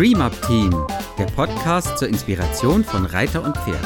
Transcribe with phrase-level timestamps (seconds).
[0.00, 0.70] Dream Up Team,
[1.18, 3.84] der Podcast zur Inspiration von Reiter und Pferd.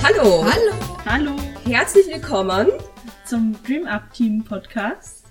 [0.00, 0.44] Hallo.
[0.44, 0.72] Hallo.
[1.04, 1.32] Hallo
[1.64, 2.68] Herzlich willkommen.
[3.26, 5.24] zum Dream Up Team Podcast.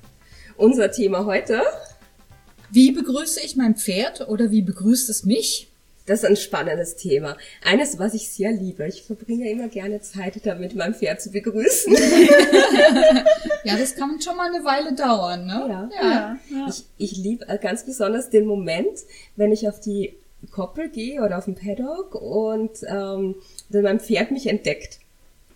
[0.57, 1.61] Unser Thema heute,
[2.69, 5.71] Wie begrüße ich mein Pferd oder wie begrüßt es mich?
[6.07, 7.37] Das ist ein spannendes Thema.
[7.63, 8.87] Eines, was ich sehr liebe.
[8.87, 11.95] Ich verbringe immer gerne Zeit damit, mein Pferd zu begrüßen.
[13.63, 15.67] Ja, das kann schon mal eine Weile dauern, ne?
[15.67, 15.99] Ja.
[16.01, 16.67] Ja, ja.
[16.69, 18.99] Ich, ich liebe ganz besonders den Moment,
[19.35, 20.15] wenn ich auf die
[20.51, 23.35] Koppel gehe oder auf den Paddock und ähm,
[23.69, 24.99] dann mein Pferd mich entdeckt.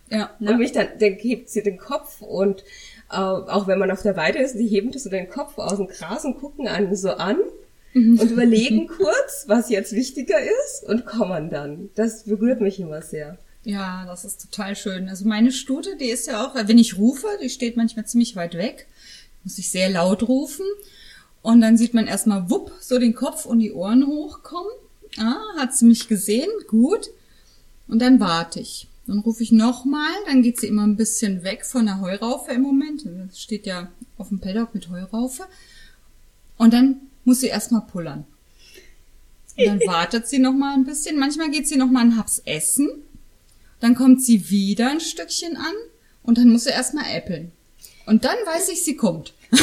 [0.09, 0.31] Ja.
[0.41, 2.65] Und mich dann, dann hebt sie den Kopf und
[3.09, 5.87] äh, auch wenn man auf der Weide ist, die heben so den Kopf aus dem
[5.87, 7.37] Gras und gucken einen so an
[7.93, 11.89] und überlegen kurz, was jetzt wichtiger ist und kommen dann.
[11.95, 13.37] Das berührt mich immer sehr.
[13.63, 15.09] Ja, das ist total schön.
[15.09, 18.55] Also meine Stute, die ist ja auch, wenn ich rufe, die steht manchmal ziemlich weit
[18.55, 18.87] weg,
[19.43, 20.65] muss ich sehr laut rufen.
[21.41, 24.71] Und dann sieht man erstmal wupp, so den Kopf und die Ohren hochkommen.
[25.17, 26.49] Ah, hat sie mich gesehen?
[26.67, 27.09] Gut.
[27.87, 28.87] Und dann warte ich.
[29.07, 32.61] Dann rufe ich nochmal, dann geht sie immer ein bisschen weg von der Heuraufe im
[32.61, 33.03] Moment.
[33.27, 35.43] Das steht ja auf dem Paddock mit Heuraufe.
[36.57, 38.25] Und dann muss sie erstmal pullern.
[39.57, 41.19] Und dann wartet sie noch mal ein bisschen.
[41.19, 42.89] Manchmal geht sie noch mal einen Haps essen.
[43.79, 45.73] Dann kommt sie wieder ein Stückchen an
[46.23, 47.51] und dann muss sie erstmal äppeln.
[48.05, 49.33] Und dann weiß ich, sie kommt.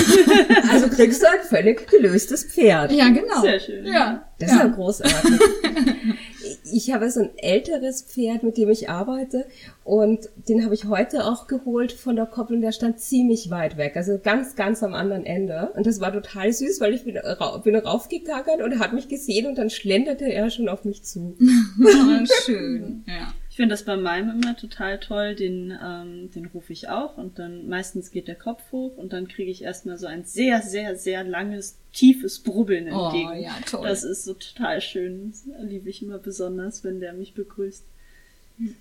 [0.71, 2.93] Also kriegst du ein völlig gelöstes Pferd.
[2.93, 3.41] Ja, genau.
[3.41, 3.87] Sehr schön.
[3.87, 4.29] Ja.
[4.39, 4.69] Das ist ja ja.
[4.69, 5.41] großartig.
[6.73, 9.47] Ich habe so ein älteres Pferd, mit dem ich arbeite
[9.85, 13.77] und den habe ich heute auch geholt von der Koppel und der stand ziemlich weit
[13.77, 15.73] weg, also ganz, ganz am anderen Ende.
[15.75, 19.09] Und das war total süß, weil ich bin, ra bin raufgegackert und er hat mich
[19.09, 21.37] gesehen und dann schlenderte er schon auf mich zu.
[22.09, 23.05] Ah, schön.
[23.07, 23.28] Ja.
[23.59, 27.41] Ich finde das bei meinem immer total toll, den, ähm, den rufe ich auch und
[27.41, 30.95] dann meistens geht der Kopf hoch und dann kriege ich erstmal so ein sehr, sehr,
[30.95, 33.43] sehr langes, tiefes Brubbeln Oh, entgegen.
[33.43, 33.83] ja, toll.
[33.83, 35.33] Das ist so total schön.
[35.33, 37.85] Das liebe ich immer besonders, wenn der mich begrüßt.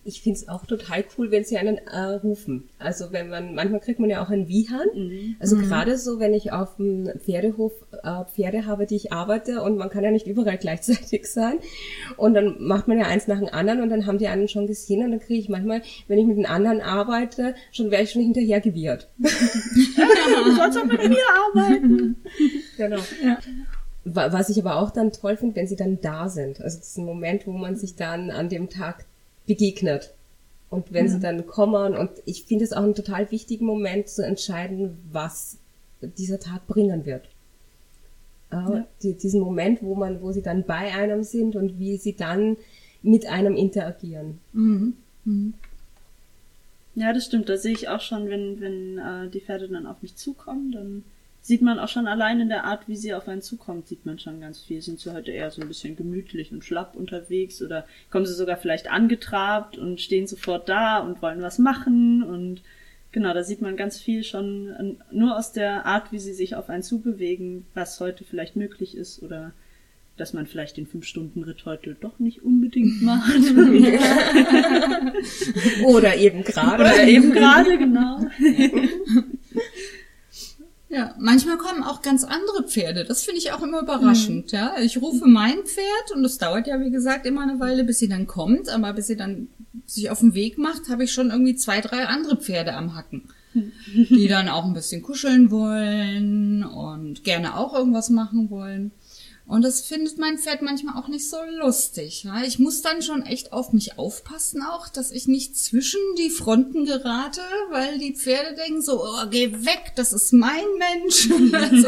[0.04, 2.68] Ich find's auch total cool, wenn sie einen äh, rufen.
[2.80, 4.88] Also wenn man, manchmal kriegt man ja auch einen Wiehan.
[5.40, 7.74] Also gerade so, wenn ich auf dem Pferdehof
[8.04, 11.60] äh, Pferde habe, die ich arbeite und man kann ja nicht überall gleichzeitig sein.
[12.18, 14.66] Und dann macht man ja eins nach dem anderen und dann haben die einen schon
[14.68, 18.12] gesehen und dann kriege ich manchmal, wenn ich mit den anderen arbeite, schon wäre ich
[18.12, 19.10] schon hinterher gewirrt.
[19.18, 21.18] Du sollst auch mit mir
[21.48, 22.16] arbeiten.
[22.78, 22.98] Genau.
[24.06, 26.62] Wa- Was ich aber auch dann toll finde, wenn sie dann da sind.
[26.62, 29.06] Also das ist ein Moment, wo man sich dann an dem Tag
[29.48, 30.14] begegnet.
[30.70, 34.24] Und wenn sie dann kommen, und ich finde es auch einen total wichtigen Moment zu
[34.24, 35.58] entscheiden, was
[36.02, 37.26] dieser Tag bringen wird.
[38.52, 42.16] Äh, die, diesen Moment, wo man, wo sie dann bei einem sind und wie sie
[42.16, 42.58] dann
[43.02, 44.40] mit einem interagieren.
[46.96, 47.48] Ja, das stimmt.
[47.48, 51.04] Da sehe ich auch schon, wenn, wenn äh, die Pferde dann auf mich zukommen, dann
[51.48, 54.20] sieht man auch schon allein in der Art, wie sie auf einen zukommt, sieht man
[54.20, 54.82] schon ganz viel.
[54.82, 58.58] Sind sie heute eher so ein bisschen gemütlich und schlapp unterwegs oder kommen sie sogar
[58.58, 62.62] vielleicht angetrabt und stehen sofort da und wollen was machen und
[63.14, 66.56] genau, da sieht man ganz viel schon an- nur aus der Art, wie sie sich
[66.56, 69.54] auf einen zubewegen, was heute vielleicht möglich ist oder
[70.18, 73.32] dass man vielleicht den Fünf-Stunden-Ritt heute doch nicht unbedingt macht.
[75.86, 76.84] Oder eben gerade.
[76.84, 78.26] Oder eben gerade, genau.
[80.90, 83.04] Ja, manchmal kommen auch ganz andere Pferde.
[83.04, 84.52] Das finde ich auch immer überraschend.
[84.54, 88.00] Ja, ich rufe mein Pferd und es dauert ja wie gesagt immer eine Weile, bis
[88.00, 88.70] sie dann kommt.
[88.70, 89.50] Aber bis sie dann
[89.86, 93.24] sich auf den Weg macht, habe ich schon irgendwie zwei, drei andere Pferde am Hacken,
[93.54, 98.92] die dann auch ein bisschen kuscheln wollen und gerne auch irgendwas machen wollen.
[99.48, 102.26] Und das findet mein Pferd manchmal auch nicht so lustig.
[102.26, 102.44] Ja?
[102.44, 106.84] Ich muss dann schon echt auf mich aufpassen auch, dass ich nicht zwischen die Fronten
[106.84, 111.30] gerate, weil die Pferde denken so, oh, geh weg, das ist mein Mensch.
[111.54, 111.88] also,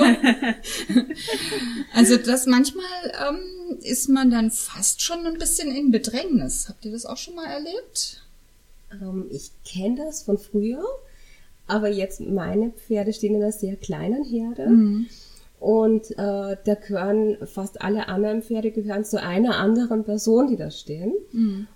[1.94, 2.86] also das manchmal
[3.28, 6.69] ähm, ist man dann fast schon ein bisschen in Bedrängnis.
[6.69, 8.24] Habt ihr das auch schon mal erlebt?
[8.94, 10.86] Ähm, ich kenne das von früher,
[11.68, 14.63] aber jetzt meine Pferde stehen in einer sehr kleinen Herde.
[15.59, 20.71] Und äh, da gehören fast alle anderen Pferde gehören zu einer anderen Person, die da
[20.71, 21.11] stehen.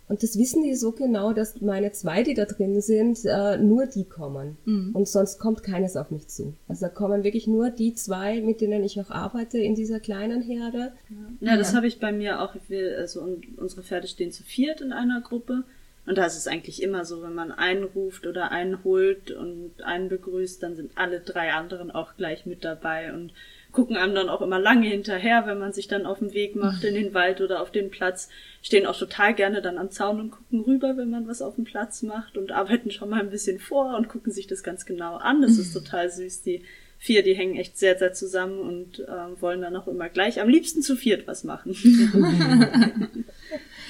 [0.07, 3.85] Und das wissen die so genau, dass meine zwei, die da drin sind, äh, nur
[3.87, 4.55] die kommen.
[4.93, 6.53] Und sonst kommt keines auf mich zu.
[6.69, 10.41] Also da kommen wirklich nur die zwei, mit denen ich auch arbeite in dieser kleinen
[10.41, 10.93] Herde.
[11.41, 12.55] Ja, das habe ich bei mir auch.
[12.69, 15.63] Wir, also un- unsere Pferde stehen zu viert in einer Gruppe.
[16.05, 19.71] Und da ist es eigentlich immer so, wenn man einen ruft oder einen holt und
[19.83, 23.13] einen begrüßt, dann sind alle drei anderen auch gleich mit dabei.
[23.13, 23.33] Und
[23.73, 26.83] gucken einem dann auch immer lange hinterher, wenn man sich dann auf den Weg macht
[26.83, 28.29] in den Wald oder auf den Platz.
[28.61, 31.65] Stehen auch total gerne dann am Zaun und gucken rüber, wenn man was auf dem
[31.65, 35.15] Platz macht und arbeiten schon mal ein bisschen vor und gucken sich das ganz genau
[35.15, 35.41] an.
[35.41, 36.43] Das ist total süß.
[36.43, 36.61] Die
[36.99, 40.47] vier, die hängen echt sehr, sehr zusammen und äh, wollen dann auch immer gleich am
[40.47, 41.75] liebsten zu viert was machen.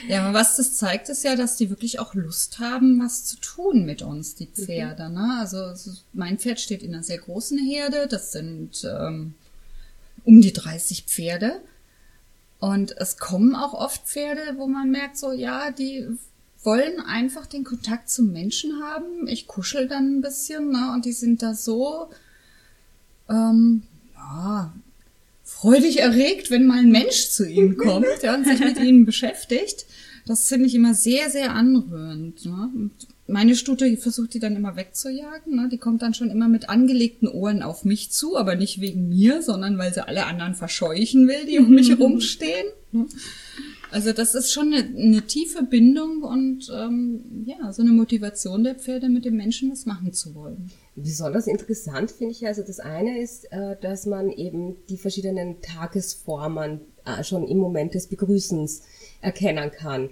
[0.07, 3.37] Ja, aber was das zeigt, ist ja, dass die wirklich auch Lust haben, was zu
[3.37, 5.09] tun mit uns, die Pferde.
[5.09, 5.37] Ne?
[5.39, 5.73] Also
[6.11, 8.07] mein Pferd steht in einer sehr großen Herde.
[8.09, 9.35] Das sind ähm,
[10.23, 11.61] um die 30 Pferde.
[12.59, 16.07] Und es kommen auch oft Pferde, wo man merkt, so ja, die
[16.63, 19.27] wollen einfach den Kontakt zum Menschen haben.
[19.27, 20.91] Ich kuschel dann ein bisschen, ne?
[20.93, 22.09] Und die sind da so
[23.29, 23.83] ähm,
[24.15, 24.73] ja,
[25.43, 29.85] freudig erregt, wenn mal ein Mensch zu ihnen kommt ja, und sich mit ihnen beschäftigt.
[30.25, 32.45] Das finde ich immer sehr, sehr anrührend.
[32.45, 32.71] Ne?
[32.73, 32.91] Und
[33.27, 35.55] meine Stute versucht die dann immer wegzujagen.
[35.55, 35.69] Ne?
[35.69, 39.41] Die kommt dann schon immer mit angelegten Ohren auf mich zu, aber nicht wegen mir,
[39.41, 42.67] sondern weil sie alle anderen verscheuchen will, die um mich rumstehen.
[42.91, 43.07] Ne?
[43.91, 48.73] Also das ist schon eine, eine tiefe Bindung und ähm, ja, so eine Motivation der
[48.73, 50.71] Pferde, mit dem Menschen was machen zu wollen.
[50.95, 56.81] Besonders interessant finde ich also das eine ist, äh, dass man eben die verschiedenen Tagesformen
[57.05, 58.81] äh, schon im Moment des Begrüßens
[59.21, 60.09] erkennen kann.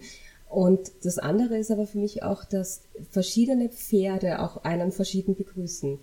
[0.52, 5.98] Und das andere ist aber für mich auch, dass verschiedene Pferde auch einen verschieden begrüßen.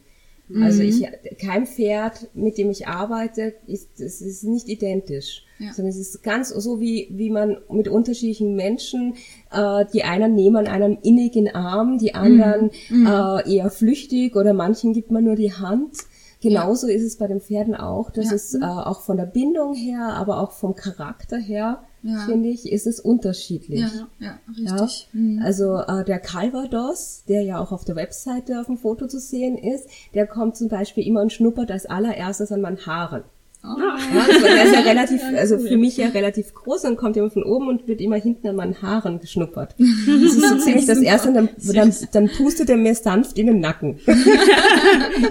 [0.62, 1.06] Also ich,
[1.39, 5.75] kein Pferd, mit dem ich arbeite, ist, es ist nicht identisch, Ja.
[5.75, 9.17] sondern es ist ganz so wie, wie man mit unterschiedlichen Menschen,
[9.53, 15.11] äh, die einen nehmen einen innigen Arm, die anderen Äh, eher flüchtig oder manchen gibt
[15.11, 15.93] man nur die Hand.
[16.40, 18.32] Genauso ist es bei den Pferden auch, dass Ja.
[18.37, 22.19] es äh, auch von der Bindung her, aber auch vom Charakter her, Ja.
[22.26, 23.81] finde ich, ist es unterschiedlich.
[23.81, 25.08] Ja, ja, richtig.
[25.12, 25.40] Mhm.
[25.44, 29.58] also äh, der Calvados, der ja auch auf der Webseite auf dem Foto zu sehen
[29.58, 33.25] ist, der kommt zum Beispiel immer und schnuppert als allererstes an meinen Haaren.
[33.62, 33.99] Ah.
[34.14, 37.31] Ja, also der ist ja relativ, also für mich ja relativ groß und kommt immer
[37.31, 39.75] von oben und wird immer hinten an meinen Haaren geschnuppert.
[39.78, 43.46] Das ist so ziemlich das erste und dann, dann, dann pustet er mir sanft in
[43.49, 44.00] den Nacken.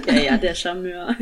[0.06, 1.14] Ja, ja, der Charmeur.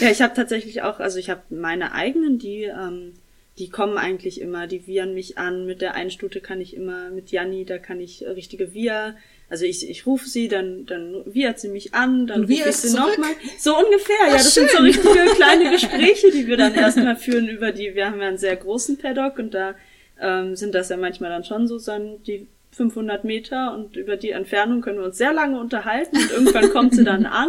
[0.00, 3.12] ja, ich habe tatsächlich auch, also ich habe meine eigenen, die, ähm,
[3.58, 5.66] die kommen eigentlich immer, die wiehern mich an.
[5.66, 9.14] Mit der einen Stute kann ich immer, mit Janni, da kann ich richtige Wir.
[9.48, 12.96] Also ich, ich rufe sie, dann, dann wiehert sie mich an, dann rufe ich sie
[12.96, 13.30] nochmal.
[13.58, 14.86] So ungefähr, ja, das sind so schön.
[14.86, 18.56] richtige kleine Gespräche, die wir dann erstmal führen über die, wir haben ja einen sehr
[18.56, 19.74] großen Paddock und da
[20.20, 24.30] ähm, sind das ja manchmal dann schon so dann die 500 Meter und über die
[24.30, 27.48] Entfernung können wir uns sehr lange unterhalten und irgendwann kommt sie dann an.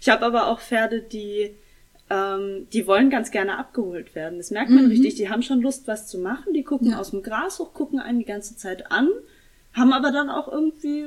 [0.00, 1.50] Ich habe aber auch Pferde, die
[2.08, 4.38] ähm, die wollen ganz gerne abgeholt werden.
[4.38, 5.14] Das merkt man richtig.
[5.14, 6.52] Die haben schon Lust, was zu machen.
[6.54, 6.92] Die gucken Mhm.
[6.94, 6.98] Ja.
[6.98, 9.08] aus dem Gras hoch, gucken einen die ganze Zeit an,
[9.72, 11.06] haben aber dann auch irgendwie,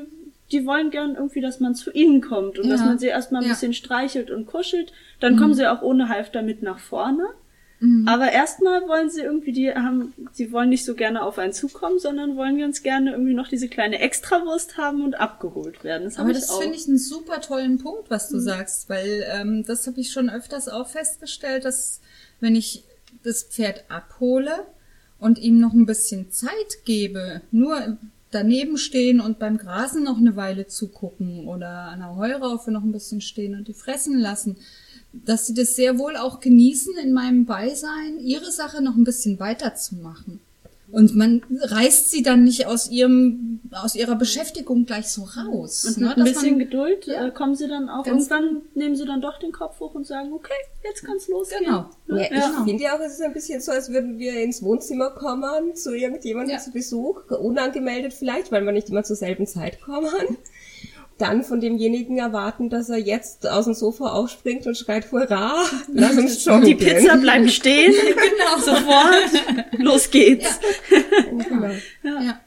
[0.51, 2.85] die wollen gern irgendwie, dass man zu ihnen kommt und dass Ja.
[2.87, 3.49] man sie erstmal ein Ja.
[3.49, 3.53] Mhm.
[3.55, 4.91] bisschen streichelt und kuschelt.
[5.19, 7.25] Dann kommen sie auch ohne Halfter mit nach vorne.
[8.05, 11.99] Aber erstmal wollen sie irgendwie, die haben, sie wollen nicht so gerne auf einen zukommen,
[11.99, 16.05] sondern wollen ganz gerne irgendwie noch diese kleine Extrawurst haben und abgeholt werden.
[16.05, 19.85] Das Aber das finde ich einen super tollen Punkt, was du sagst, weil ähm, das
[19.85, 21.99] habe ich schon öfters auch festgestellt, dass
[22.39, 22.85] wenn ich
[23.25, 24.65] das Pferd abhole
[25.19, 27.97] und ihm noch ein bisschen Zeit gebe, nur
[28.33, 32.91] daneben stehen und beim Grasen noch eine Weile zugucken oder an der Heuraufe noch ein
[32.91, 34.57] bisschen stehen und die fressen lassen,
[35.11, 39.39] dass sie das sehr wohl auch genießen, in meinem Beisein ihre Sache noch ein bisschen
[39.39, 40.39] weiterzumachen.
[40.91, 45.85] Und man reißt sie dann nicht aus ihrem, aus ihrer Beschäftigung gleich so raus.
[45.85, 46.07] Und ne?
[46.09, 47.25] mit ein Dass bisschen man- Geduld Ja.
[47.27, 48.03] äh, kommen sie dann auch.
[48.03, 50.51] Ganz Irgendwann nehmen sie dann doch den Kopf hoch und sagen, okay,
[50.83, 51.63] jetzt kann's losgehen.
[51.65, 51.89] Genau.
[52.09, 52.55] Ja, Ja.
[52.59, 55.75] ich finde ja auch, es ist ein bisschen so, als würden wir ins Wohnzimmer kommen,
[55.75, 56.61] zu irgendjemandem Ja.
[56.61, 60.11] zu Besuch, unangemeldet vielleicht, weil wir nicht immer zur selben Zeit kommen.
[61.17, 66.17] Dann von demjenigen erwarten, dass er jetzt aus dem Sofa aufspringt und schreit, hurra, lass
[66.17, 66.97] uns joggen Die gehen.
[66.97, 67.93] Pizza bleibt stehen.
[68.05, 68.59] genau.
[68.59, 69.77] Sofort.
[69.77, 70.59] Los geht's.
[71.49, 71.71] Genau.
[72.03, 72.39] Ja.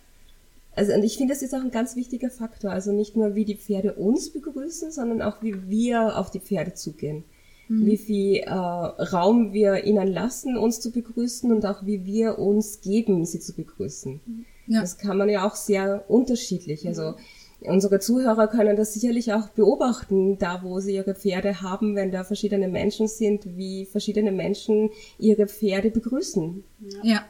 [0.75, 2.70] Also und ich finde, das ist auch ein ganz wichtiger Faktor.
[2.70, 6.75] Also nicht nur, wie die Pferde uns begrüßen, sondern auch, wie wir auf die Pferde
[6.75, 7.25] zugehen.
[7.68, 12.80] Wie viel äh, Raum wir ihnen lassen, uns zu begrüßen und auch wie wir uns
[12.80, 14.20] geben, sie zu begrüßen.
[14.68, 14.82] Ja.
[14.82, 16.87] Das kann man ja auch sehr unterschiedlich.
[16.87, 17.14] Also
[17.61, 22.25] unsere Zuhörer können das sicherlich auch beobachten, da wo sie ihre Pferde haben, wenn da
[22.25, 26.65] verschiedene Menschen sind, wie verschiedene Menschen ihre Pferde begrüßen.
[27.03, 27.25] Ja.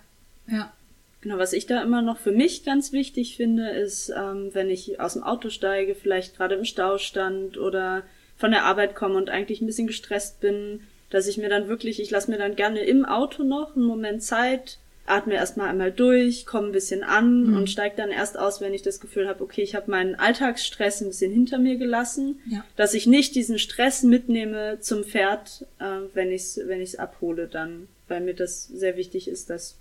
[0.48, 0.72] Ja.
[1.20, 5.00] Genau, was ich da immer noch für mich ganz wichtig finde, ist, ähm, wenn ich
[5.00, 8.04] aus dem Auto steige, vielleicht gerade im Stau stand oder
[8.36, 12.00] von der Arbeit komme und eigentlich ein bisschen gestresst bin, dass ich mir dann wirklich,
[12.00, 16.46] ich lasse mir dann gerne im Auto noch einen Moment Zeit, atme erstmal einmal durch,
[16.46, 19.62] komme ein bisschen an und steige dann erst aus, wenn ich das Gefühl habe, okay,
[19.62, 22.64] ich habe meinen Alltagsstress ein bisschen hinter mir gelassen, Ja.
[22.76, 25.84] dass ich nicht diesen Stress mitnehme zum Pferd, äh,
[26.14, 29.76] wenn ich es wenn ich's abhole dann, weil mir das sehr wichtig ist, dass,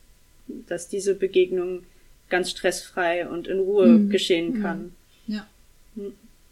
[0.48, 1.84] dass diese Begegnung
[2.30, 4.94] ganz stressfrei und in Ruhe geschehen kann.
[5.28, 5.48] Ja.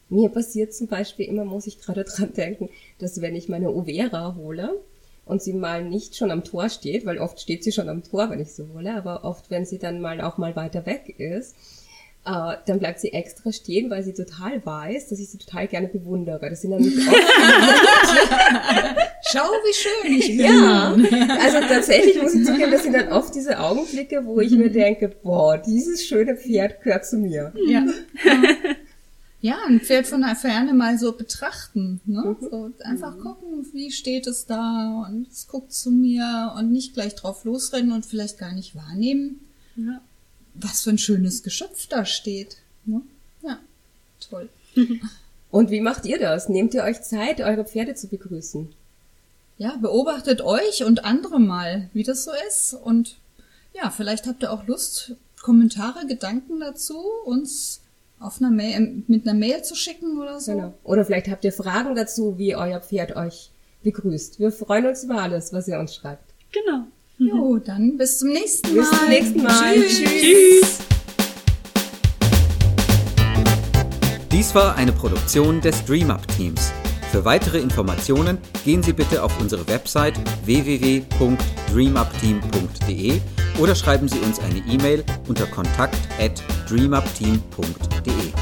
[0.10, 4.36] Mir passiert zum Beispiel immer, muss ich gerade dran denken, dass wenn ich meine Overa
[4.36, 4.76] hole
[5.26, 8.30] und sie mal nicht schon am Tor steht, weil oft steht sie schon am Tor,
[8.30, 11.56] wenn ich sie hole, aber oft, wenn sie dann mal auch mal weiter weg ist,
[12.26, 15.90] äh, dann bleibt sie extra stehen, weil sie total weiß, dass ich sie total gerne
[15.90, 16.50] bewundere.
[16.50, 17.18] Das sind nämlich oft
[19.26, 20.46] Schau, wie schön ich bin.
[20.46, 20.96] Ja,
[21.42, 25.10] also tatsächlich muss ich zugeben, das sind dann oft diese Augenblicke, wo ich mir denke,
[25.10, 27.52] boah, dieses schöne Pferd gehört zu mir.
[27.68, 27.84] Ja.
[29.44, 32.00] Ja, ein Pferd von der Ferne mal so betrachten.
[32.06, 32.38] Ne?
[32.40, 37.14] So einfach gucken, wie steht es da und es guckt zu mir und nicht gleich
[37.16, 39.42] drauf losrennen und vielleicht gar nicht wahrnehmen,
[39.76, 40.00] Ja.
[40.54, 42.60] was für ein schönes Geschöpf da steht.
[42.86, 43.02] Ne?
[43.42, 43.60] Ja,
[44.30, 44.48] toll.
[45.52, 46.50] Und wie macht ihr das?
[46.50, 48.74] Nehmt ihr euch Zeit, eure Pferde zu begrüßen?
[49.60, 52.74] Ja, beobachtet euch und andere mal, wie das so ist.
[52.74, 53.18] Und
[53.76, 57.82] ja, vielleicht habt ihr auch Lust, Kommentare, Gedanken dazu, uns
[58.24, 60.54] auf einer Mail, mit einer Mail zu schicken oder so.
[60.54, 60.74] Genau.
[60.84, 63.52] Oder vielleicht habt ihr Fragen dazu, wie euer Pferd euch
[63.84, 64.40] begrüßt.
[64.40, 66.34] Wir freuen uns über alles, was ihr uns schreibt.
[66.52, 66.86] Genau.
[67.18, 68.82] Jo, dann bis zum nächsten Mal.
[68.82, 69.76] Bis zum nächsten Mal.
[69.76, 70.22] Tschüss.
[70.22, 70.80] Tschüss.
[74.32, 76.72] Dies war eine Produktion des DreamUp Teams.
[77.12, 80.16] Für weitere Informationen gehen Sie bitte auf unsere Website
[80.46, 83.22] www.dreamupteam.de
[83.60, 87.93] oder schreiben Sie uns eine E-Mail unter kontakt@dreamupteam.de.
[88.04, 88.34] D.